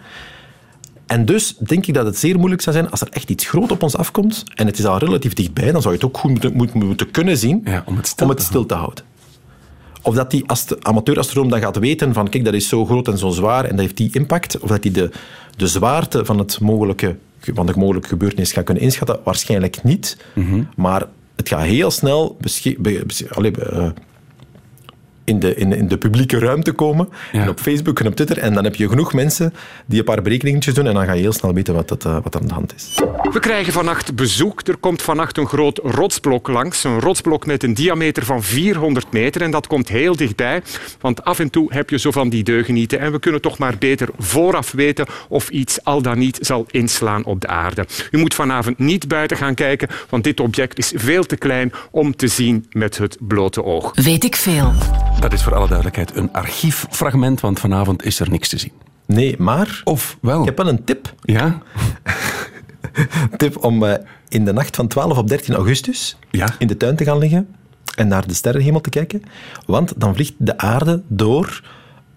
[1.06, 3.70] En dus denk ik dat het zeer moeilijk zou zijn als er echt iets groot
[3.70, 6.30] op ons afkomt en het is al relatief dichtbij, dan zou je het ook goed
[6.30, 9.04] moeten, moeten, moeten kunnen zien Ja, om het stil om het te stil te houden.
[10.02, 13.18] Of dat die ast- amateur-astronoom dan gaat weten van kijk, dat is zo groot en
[13.18, 14.58] zo zwaar en dat heeft die impact.
[14.58, 15.10] Of dat hij de,
[15.56, 17.16] de zwaarte van, het mogelijke,
[17.54, 19.18] van de mogelijke gebeurtenis gaat kunnen inschatten.
[19.24, 20.16] Waarschijnlijk niet.
[20.76, 23.88] Maar het gaat heel snel be- be- eh,
[25.24, 27.08] in, de, in, in de publieke ruimte komen.
[27.32, 27.42] Ja.
[27.42, 28.38] En op Facebook en op Twitter.
[28.38, 29.54] En dan heb je genoeg mensen
[29.86, 32.16] die een paar berekeningetjes doen en dan ga je heel snel weten wat, het, eh,
[32.22, 32.94] wat er aan de hand is.
[33.32, 34.60] We krijgen vannacht bezoek.
[34.60, 36.84] Er komt vannacht een groot rotsblok langs.
[36.84, 39.42] Een rotsblok met een diameter van 400 meter.
[39.42, 40.62] En dat komt heel dichtbij.
[41.00, 42.98] Want af en toe heb je zo van die deugenieten.
[43.00, 47.24] En we kunnen toch maar beter vooraf weten of iets al dan niet zal inslaan
[47.24, 47.86] op de aarde.
[48.10, 52.16] U moet vanavond niet buiten gaan kijken, want dit object is veel te klein om
[52.16, 53.92] te zien met het blote oog.
[53.94, 54.72] Weet ik veel.
[55.18, 58.72] Dat is voor alle duidelijkheid een archieffragment, want vanavond is er niks te zien.
[59.06, 60.40] Nee, maar Of wel?
[60.40, 61.14] ik heb wel een tip.
[61.22, 61.58] Ja?
[63.36, 63.94] tip om eh,
[64.28, 66.48] in de nacht van 12 op 13 augustus Ja.
[66.58, 67.48] in de tuin te gaan liggen
[67.94, 69.22] en naar de sterrenhemel te kijken.
[69.66, 71.62] Want dan vliegt de aarde door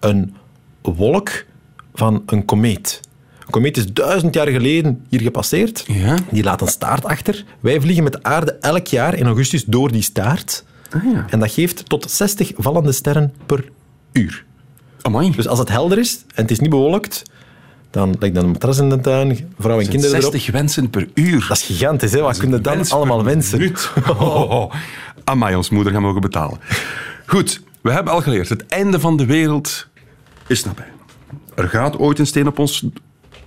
[0.00, 0.34] een
[0.82, 1.44] wolk
[1.94, 3.00] van een komeet.
[3.38, 5.84] Een komeet is duizend jaar geleden hier gepasseerd.
[5.86, 6.16] Ja.
[6.30, 7.44] Die laat een staart achter.
[7.60, 10.64] Wij vliegen met de aarde elk jaar in augustus door die staart.
[10.94, 11.26] Ah, ja.
[11.28, 13.68] En dat geeft tot 60 vallende sterren per
[14.12, 14.44] uur.
[15.02, 15.30] Amai.
[15.30, 17.22] Dus als het helder is en het is niet bewolkt,
[17.90, 20.32] Dan ligt dan een matras in de tuin, vrouw en kinderen erop.
[20.32, 21.44] 60 wensen per uur.
[21.48, 22.20] Dat is gigantisch, hè?
[22.20, 23.58] Wat kunnen dan allemaal wensen?
[23.58, 23.90] minuut.
[24.08, 24.74] Oh, oh.
[25.24, 26.58] Amai, ons moeder gaan mogen betalen.
[27.26, 28.48] Goed, we hebben al geleerd.
[28.48, 29.86] Het einde van de wereld
[30.46, 30.92] is nabij.
[31.54, 32.86] Er gaat ooit een steen op ons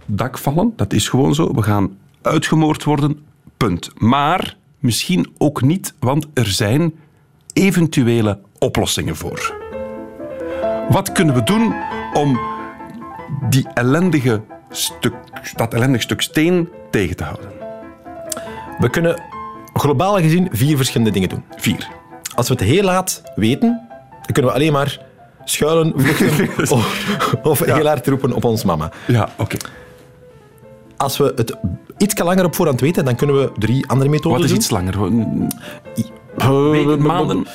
[0.05, 0.73] dak vallen.
[0.75, 1.53] Dat is gewoon zo.
[1.53, 3.19] We gaan uitgemoord worden.
[3.57, 3.89] Punt.
[3.97, 6.93] Maar misschien ook niet, want er zijn
[7.58, 9.56] eventuele oplossingen voor.
[10.89, 11.76] Wat kunnen we doen
[12.13, 12.39] om
[13.50, 15.13] die ellendige stuk,
[15.56, 17.52] dat ellendig stuk steen tegen te houden?
[18.80, 19.22] We kunnen
[19.74, 21.43] globaal gezien vier verschillende dingen doen.
[21.56, 21.88] Vier.
[22.36, 25.00] Als we het heel laat weten, dan kunnen we alleen maar
[25.43, 28.91] schuilen, vluchten of, of heel hard roepen op ons mama.
[29.08, 29.58] Ja, oké.
[30.98, 31.56] Als we het
[31.98, 34.60] iets langer op voorhand weten, dan kunnen we drie andere methoden Wat is doen.
[34.60, 34.96] iets langer?
[36.38, 37.45] Eh, Weken, maanden?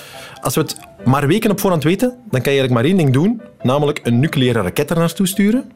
[0.41, 3.13] Als we het maar weken op voorhand weten, dan kan je eigenlijk maar één ding
[3.13, 5.71] doen, namelijk een nucleaire raket er naartoe sturen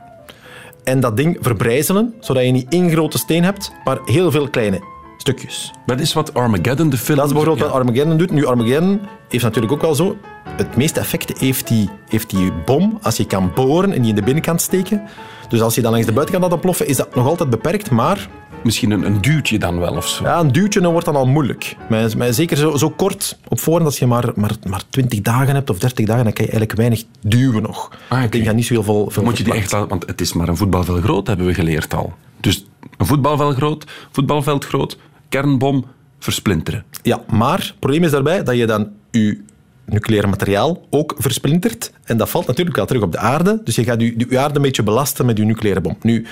[0.84, 4.80] en dat ding verbrijzelen, zodat je niet één grote steen hebt, maar heel veel kleine
[5.16, 5.70] stukjes.
[5.86, 7.16] Dat is wat Armageddon, de film...
[7.18, 7.72] Dat is bijvoorbeeld Ja.
[7.72, 8.30] wat Armageddon doet.
[8.30, 10.16] Nu, Armageddon heeft natuurlijk ook wel zo...
[10.56, 14.16] Het meeste effect heeft die, heeft die bom als je kan boren en die in
[14.16, 15.02] de binnenkant steken.
[15.48, 18.28] Dus als je dan langs de buitenkant laat ontploffen, is dat nog altijd beperkt, maar...
[18.62, 20.24] Misschien een, een duwtje dan wel of zo.
[20.24, 21.76] Ja, een duwtje dan wordt dan al moeilijk.
[21.88, 25.54] Maar, maar zeker zo, zo kort op voorhand, als je maar, maar, maar 20 dagen
[25.54, 27.90] hebt of 30 dagen, dan kan je eigenlijk weinig duwen nog.
[28.08, 28.36] Ah, oké.
[28.36, 30.32] Ik gaat niet zo heel veel, veel moet je die echt laten, want het is
[30.32, 32.14] maar een voetbalveld groot, hebben we geleerd al.
[32.40, 32.66] Dus
[32.96, 35.84] een voetbalveld groot, voetbalveld groot, kernbom,
[36.18, 36.84] versplinteren.
[37.02, 39.44] Ja, maar het probleem is daarbij dat je dan je
[39.86, 41.92] nucleair materiaal ook versplintert.
[42.04, 43.60] En dat valt natuurlijk wel terug op de aarde.
[43.64, 45.96] Dus je gaat je, je aarde een beetje belasten met je nucleaire bom.
[46.02, 46.26] Nu,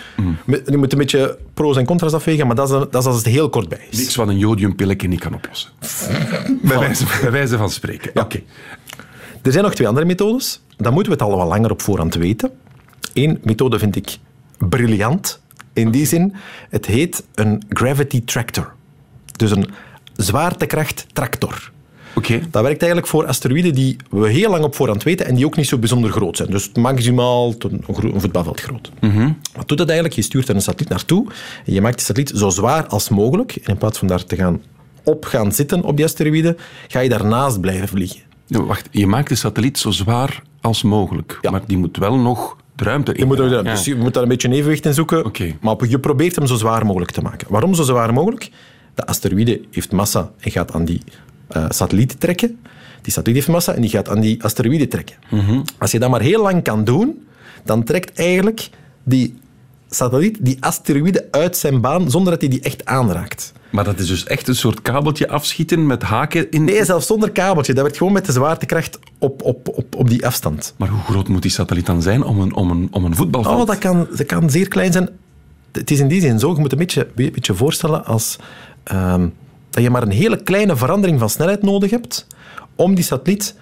[0.45, 3.17] me- je moet een beetje pro's en contra's afwegen, maar dat is, dat is als
[3.17, 3.99] het heel kort bij is.
[3.99, 5.71] Niks wat een jodiumpilletje niet kan oplossen.
[6.63, 8.23] bij, wijze, bij wijze van spreken.
[8.23, 8.41] Oké.
[9.43, 10.61] Er zijn nog twee andere methodes.
[10.77, 12.51] Dan moeten we het al wat langer op voorhand weten.
[13.13, 14.17] Eén methode vind ik
[14.59, 15.41] briljant.
[15.73, 16.35] In die zin,
[16.71, 18.73] het heet een gravity tractor.
[19.37, 19.69] Dus een
[20.17, 21.73] zwaartekracht tractor.
[22.51, 25.57] Dat werkt eigenlijk voor asteroïden die we heel lang op voorhand weten en die ook
[25.57, 26.51] niet zo bijzonder groot zijn.
[26.51, 28.91] Dus maximaal een, een voetbalveld groot.
[29.57, 30.17] Wat doet dat eigenlijk?
[30.17, 31.27] Je stuurt er een satelliet naartoe
[31.67, 33.57] en je maakt die satelliet zo zwaar als mogelijk.
[33.57, 34.63] En in plaats van daar te gaan
[35.05, 36.57] op gaan zitten op die asteroïde,
[36.89, 38.21] ga je daarnaast blijven vliegen.
[38.47, 41.39] Ja, wacht, je maakt de satelliet zo zwaar als mogelijk.
[41.51, 43.19] Maar die moet wel nog de ruimte in.
[43.19, 43.63] Je moet, Ja.
[43.63, 45.25] dus je moet daar een beetje een evenwicht in zoeken.
[45.25, 45.57] Oké.
[45.61, 47.47] Maar je probeert hem zo zwaar mogelijk te maken.
[47.51, 48.51] Waarom zo zwaar mogelijk?
[48.95, 51.01] De asteroïde heeft massa en gaat aan die
[51.69, 52.59] satelliet trekken.
[53.03, 55.17] Die satelliet heeft massa en die gaat aan die asteroïde trekken.
[55.79, 57.27] Als je dat maar heel lang kan doen,
[57.65, 58.71] dan trekt eigenlijk
[59.03, 59.35] die
[59.89, 63.53] satelliet die asteroïde uit zijn baan zonder dat hij die echt aanraakt.
[63.71, 66.65] Maar dat is dus echt een soort kabeltje afschieten met haken in.
[66.65, 67.73] Nee, zelfs zonder kabeltje.
[67.75, 70.75] Dat werkt gewoon met de zwaartekracht op, op, op, op die afstand.
[70.77, 73.61] Maar hoe groot moet die satelliet dan zijn om een, om een, om een voetbalveld?
[73.61, 75.09] Oh, dat kan, dat kan zeer klein zijn.
[75.73, 78.37] Het is in die zin zo, je moet een beetje, een beetje voorstellen als
[78.83, 79.29] ehm,
[79.75, 82.27] dat je maar een hele kleine verandering van snelheid nodig hebt
[82.75, 83.55] om die satelliet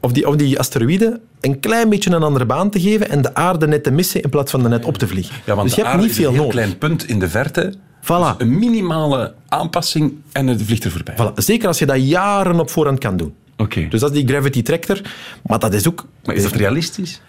[0.00, 3.34] of die, of die asteroïde een klein beetje een andere baan te geven en de
[3.34, 5.34] aarde net te missen in plaats van er net op te vliegen.
[5.44, 6.50] Ja, want dus je de hebt niet veel een nodig.
[6.52, 7.74] klein punt in de verte.
[8.02, 8.06] Voilà.
[8.06, 11.14] Dus een minimale aanpassing en het vliegt er voorbij.
[11.14, 11.34] Voilà.
[11.34, 13.34] Zeker als je dat jaren op voorhand kan doen.
[13.56, 13.86] Oké.
[13.88, 15.00] Dus dat is die gravity tractor.
[15.42, 16.06] Maar dat is ook...
[16.24, 17.20] Maar is dat realistisch?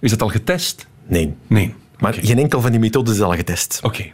[0.00, 0.86] Is dat al getest?
[1.06, 1.34] Nee.
[1.46, 1.74] Nee.
[1.98, 3.80] Maar geen enkel van die methodes is al getest.
[3.82, 4.04] Oké.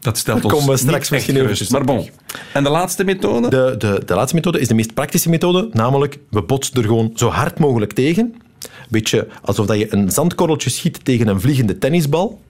[0.00, 1.70] Dat stelt ons komen we straks misschien gerust.
[1.70, 2.08] Maar bon.
[2.52, 3.48] En de laatste methode?
[3.48, 7.10] De, de, de laatste methode is de meest praktische methode, namelijk we botsen er gewoon
[7.14, 8.34] zo hard mogelijk tegen.
[8.88, 12.40] Beetje alsof dat je een zandkorreltje schiet tegen een vliegende tennisbal.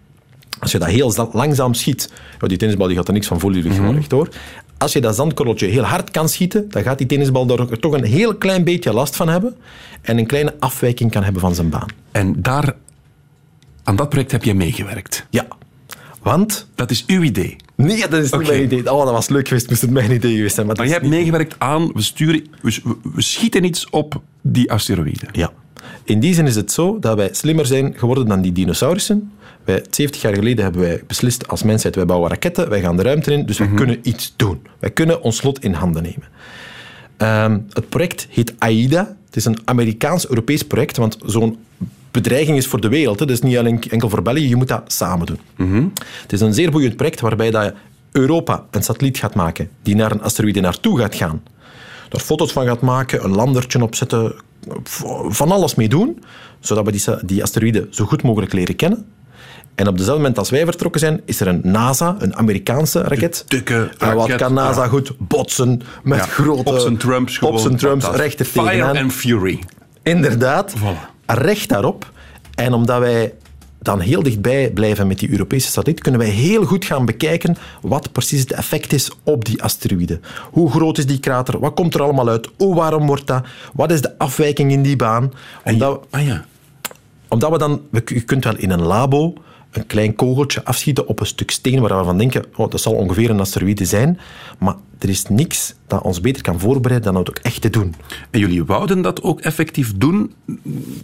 [0.59, 3.41] Als je dat heel za- langzaam schiet, ja, die tennisbal die gaat er niks van
[3.41, 4.29] voelen, die gewoon rechtdoor.
[4.79, 7.93] Als je dat zandkorreltje heel hard kan schieten, dan gaat die tennisbal daar ook- toch
[7.93, 9.57] een heel klein beetje last van hebben
[10.03, 11.87] en een kleine afwijking kan hebben van zijn baan.
[12.13, 12.75] En daar,
[13.85, 15.27] aan dat project heb je meegewerkt.
[15.31, 15.47] Ja,
[16.23, 16.69] want...
[16.75, 17.57] Dat is uw idee.
[17.75, 18.93] Nee, dat is niet mijn idee.
[18.93, 20.67] Oh, dat was leuk geweest, moest het mijn idee geweest zijn.
[20.67, 24.73] Maar Maar jij hebt meegewerkt aan, we, sturen, we, we- we schieten iets op die
[24.73, 25.29] asteroïden.
[25.33, 25.51] Ja.
[26.05, 29.33] In die zin is het zo dat wij slimmer zijn geworden dan die dinosaurussen.
[29.65, 33.03] Wij, 70 jaar geleden hebben wij beslist als mensheid, wij bouwen raketten, wij gaan de
[33.03, 34.61] ruimte in, dus wij kunnen iets doen.
[34.79, 36.29] Wij kunnen ons lot in handen nemen.
[37.17, 39.17] Ehm, het project heet AIDA.
[39.27, 41.59] Het is een Amerikaans-Europees project, want zo'n
[42.11, 43.19] bedreiging is voor de wereld.
[43.21, 43.27] Hè.
[43.27, 45.93] Dat is niet alleen enkel voor België, je moet dat samen doen.
[46.23, 47.73] Het is een zeer boeiend project waarbij dat
[48.13, 51.43] Europa een satelliet gaat maken die naar een asteroïde naartoe gaat gaan.
[52.09, 54.35] Daar foto's van gaat maken, een landertje opzetten,
[55.29, 56.23] van alles mee doen,
[56.61, 59.07] zodat we die, die asteroïde zo goed mogelijk leren kennen.
[59.75, 63.45] En op dezelfde moment als wij vertrokken zijn, is er een NASA, een Amerikaanse raket.
[63.47, 64.89] dikke En wat raket, kan NASA ja.
[64.89, 65.13] goed?
[65.19, 66.71] Botsen met Ja, grote...
[66.71, 67.55] op zijn Trumps gewoon.
[67.55, 69.59] Op zijn Trumps, Dat- dat- recht er Fire and fury.
[70.03, 71.20] Inderdaad, Voilà.
[71.39, 72.13] Recht daarop.
[72.55, 73.33] En omdat wij
[73.79, 78.13] dan heel dichtbij blijven met die Europese satelliet, kunnen wij heel goed gaan bekijken wat
[78.13, 80.21] precies het effect is op die asteroïde.
[80.51, 81.59] Hoe groot is die krater?
[81.61, 82.49] Wat komt er allemaal uit?
[82.57, 83.45] Hoe warm wordt dat?
[83.73, 85.33] Wat is de afwijking in die baan?
[85.65, 86.45] Omdat, Ah ja.
[87.29, 87.81] omdat we dan...
[88.05, 89.35] Je kunt wel in een labo
[89.71, 92.93] een klein kogeltje afschieten op een stuk steen waar we van denken, oh, dat zal
[92.93, 94.19] ongeveer een asteroïde zijn.
[94.59, 97.95] Maar er is niks dat ons beter kan voorbereiden dan het ook echt te doen.
[98.31, 100.35] En jullie wouden dat ook effectief doen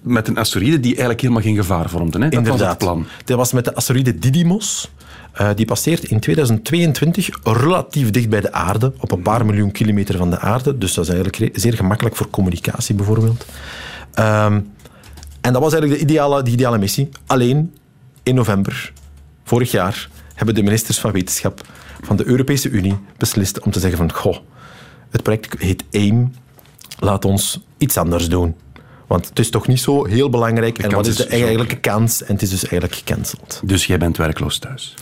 [0.03, 2.19] met een asteroïde die eigenlijk helemaal geen gevaar vormde.
[2.19, 2.29] Hè?
[2.29, 2.69] Dat was Inderdaad.
[2.69, 3.07] het plan.
[3.25, 4.91] Dat was met de asteroïde Didymos.
[5.33, 10.17] Eh, die passeert in 2022 relatief dicht bij de aarde, op een paar miljoen kilometer
[10.17, 10.79] van de aarde.
[10.79, 13.47] Dus dat is eigenlijk zeer gemakkelijk voor communicatie bijvoorbeeld.
[14.15, 14.61] Ehm,
[15.41, 17.09] en dat was eigenlijk de ideale, de ideale missie.
[17.27, 17.73] Alleen
[18.27, 18.93] in november
[19.45, 21.61] vorig jaar hebben de ministers van wetenschap
[22.03, 24.37] van de Europese Unie beslist om te zeggen van goh,
[25.11, 26.35] het project heet AIM,
[26.99, 28.55] laat ons iets anders doen.
[29.07, 30.79] Want het is toch niet zo heel belangrijk.
[30.79, 32.23] en wat is de zo eigenlijke kans?
[32.23, 33.61] En het is dus eigenlijk gecanceld.
[33.65, 34.95] Dus jij bent werkloos thuis.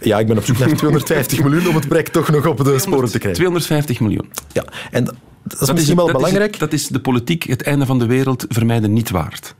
[0.00, 2.78] Ja, ik ben op zoek naar 250 miljoen om het project toch nog op de
[2.78, 3.40] sporen te krijgen.
[3.40, 4.30] 250 miljoen.
[4.52, 5.04] Ja, en
[5.42, 6.52] dat is misschien wel dat belangrijk.
[6.52, 9.54] Is, dat is de politiek het einde van de wereld vermijden niet waard.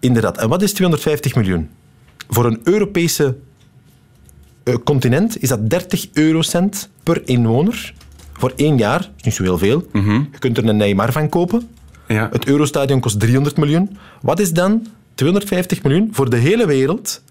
[0.00, 0.38] Inderdaad.
[0.38, 1.68] En wat is 250 miljoen?
[2.28, 3.36] Voor een Europese
[4.64, 7.94] eh, continent is dat 30 eurocent per inwoner.
[8.32, 9.86] Voor één jaar, dat is niet zo heel veel.
[9.92, 11.68] Je kunt er een Neymar van kopen.
[12.08, 12.28] Ja.
[12.32, 13.96] Het Eurostadion kost 300 miljoen.
[14.22, 17.22] Wat is dan 250 miljoen voor de hele wereld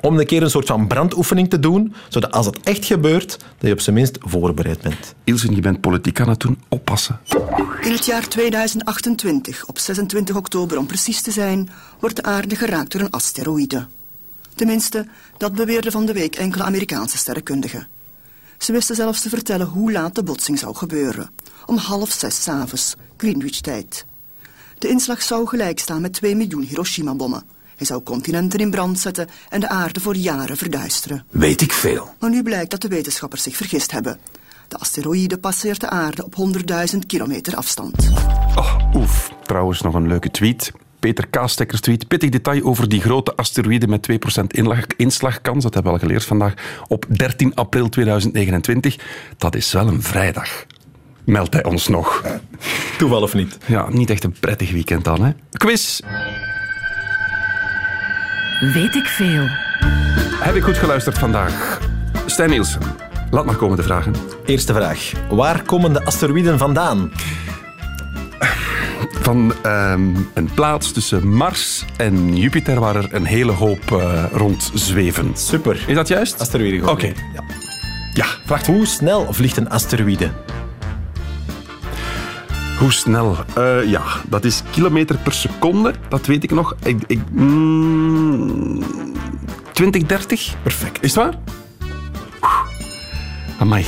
[0.00, 3.68] om een keer een soort van brandoefening te doen, zodat als het echt gebeurt, dat
[3.68, 5.14] je op zijn minst voorbereid bent.
[5.24, 6.58] Ilse, je bent politiek aan het doen.
[6.68, 7.20] Oppassen.
[7.80, 12.92] In het jaar 2028, op 26 oktober om precies te zijn, wordt de aarde geraakt
[12.92, 13.86] door een asteroïde.
[14.62, 17.88] Tenminste, dat beweerden van de week enkele Amerikaanse sterrenkundigen.
[18.58, 21.30] Ze wisten zelfs te vertellen hoe laat de botsing zou gebeuren.
[21.66, 24.06] Om half zes 's avonds, Greenwich-tijd.
[24.78, 27.42] De inslag zou gelijk staan met 2 miljoen Hiroshima-bommen.
[27.76, 31.24] Hij zou continenten in brand zetten en de aarde voor jaren verduisteren.
[31.30, 32.14] Weet ik veel.
[32.18, 34.18] Maar nu blijkt dat de wetenschappers zich vergist hebben.
[34.68, 36.34] De asteroïde passeert de aarde op
[36.92, 38.10] 100.000 kilometer afstand.
[38.54, 39.30] Oh, oef.
[39.42, 40.72] Trouwens, nog een leuke tweet.
[41.02, 42.08] Peter Kaastekkers tweet.
[42.08, 44.14] Pittig detail over die grote asteroïde met 2%
[44.46, 45.62] inlag- inslagkans.
[45.62, 46.54] Dat hebben we al geleerd vandaag.
[46.88, 48.96] Op 13 april 2029.
[49.36, 50.48] Dat is wel een vrijdag.
[51.24, 52.22] Meldt hij ons nog.
[52.98, 53.58] Toeval of niet?
[53.66, 55.32] Ja, niet echt een prettig weekend dan, hè?
[55.52, 56.00] Quiz.
[58.74, 59.46] Weet ik veel.
[60.40, 61.80] Heb ik goed geluisterd vandaag?
[62.26, 62.80] Stijn Nielsen,
[63.30, 64.14] laat maar komen de vragen.
[64.46, 65.12] Eerste vraag.
[65.30, 67.10] Waar komen de asteroïden vandaan?
[69.22, 74.70] Van ehm, een plaats tussen Mars en Jupiter waar er een hele hoop eh, rond
[74.74, 75.30] zweven.
[75.34, 75.84] Super.
[75.86, 76.40] Is dat juist?
[76.40, 76.88] Asteroïden.
[76.88, 77.06] Oké.
[77.06, 77.44] Ja.
[78.14, 80.30] Ja, vraagt Hoe snel vliegt een asteroïde?
[82.78, 83.36] Hoe snel?
[83.54, 85.94] Eh, ja, dat is kilometer per seconde.
[86.08, 86.76] Dat weet ik nog.
[86.82, 88.84] Ik, ik, mm,
[89.72, 90.54] 20, 30?
[90.62, 91.02] Perfect.
[91.02, 91.34] Is het waar?
[92.42, 92.60] Oeh.
[93.58, 93.84] Amai.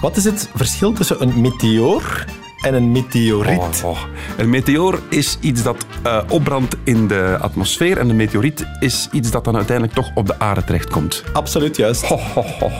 [0.00, 2.24] Wat is het verschil tussen een meteoor
[2.60, 3.58] en een meteoriet?
[3.84, 3.98] Oh, oh.
[4.36, 9.30] Een meteoor is iets dat eh, opbrandt in de atmosfeer en een meteoriet is iets
[9.30, 11.24] dat dan uiteindelijk toch op de aarde terechtkomt.
[11.32, 12.02] Absoluut juist.
[12.04, 12.70] Ho, ho,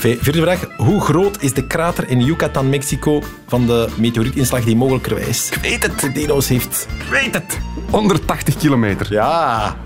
[0.00, 0.66] Vierde vraag.
[0.76, 5.82] Hoe groot is de krater in Yucatan, Mexico van de meteorietinslag die mogelijkerwijs Ik weet
[5.82, 6.00] het.
[6.00, 6.86] de dino's heeft?
[6.98, 7.58] Ik weet het.
[7.90, 9.12] 180 kilometer.
[9.12, 9.76] Ja.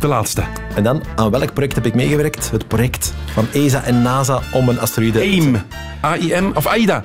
[0.00, 0.42] De laatste.
[0.74, 2.50] En dan, aan welk project heb ik meegewerkt?
[2.50, 5.18] Het project van ESA en NASA om een asteroïde...
[5.18, 5.56] AIM.
[6.00, 6.52] AIM.
[6.54, 7.02] Of AIDA.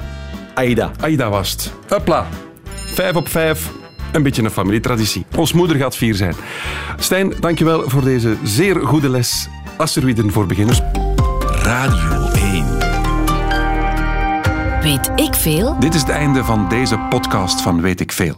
[0.53, 0.91] AIDA.
[0.99, 1.73] AIDA was het.
[1.87, 2.27] Hopla.
[2.73, 3.71] Vijf op vijf.
[4.11, 5.25] Een beetje een familietraditie.
[5.35, 6.33] Ons moeder gaat vier zijn.
[6.97, 9.47] Stijn, dankjewel voor deze zeer goede les.
[9.77, 10.81] Asteroïden voor beginners.
[11.51, 12.65] Radio 1.
[14.81, 15.79] Weet ik veel?
[15.79, 18.37] Dit is het einde van deze podcast van Weet ik Veel.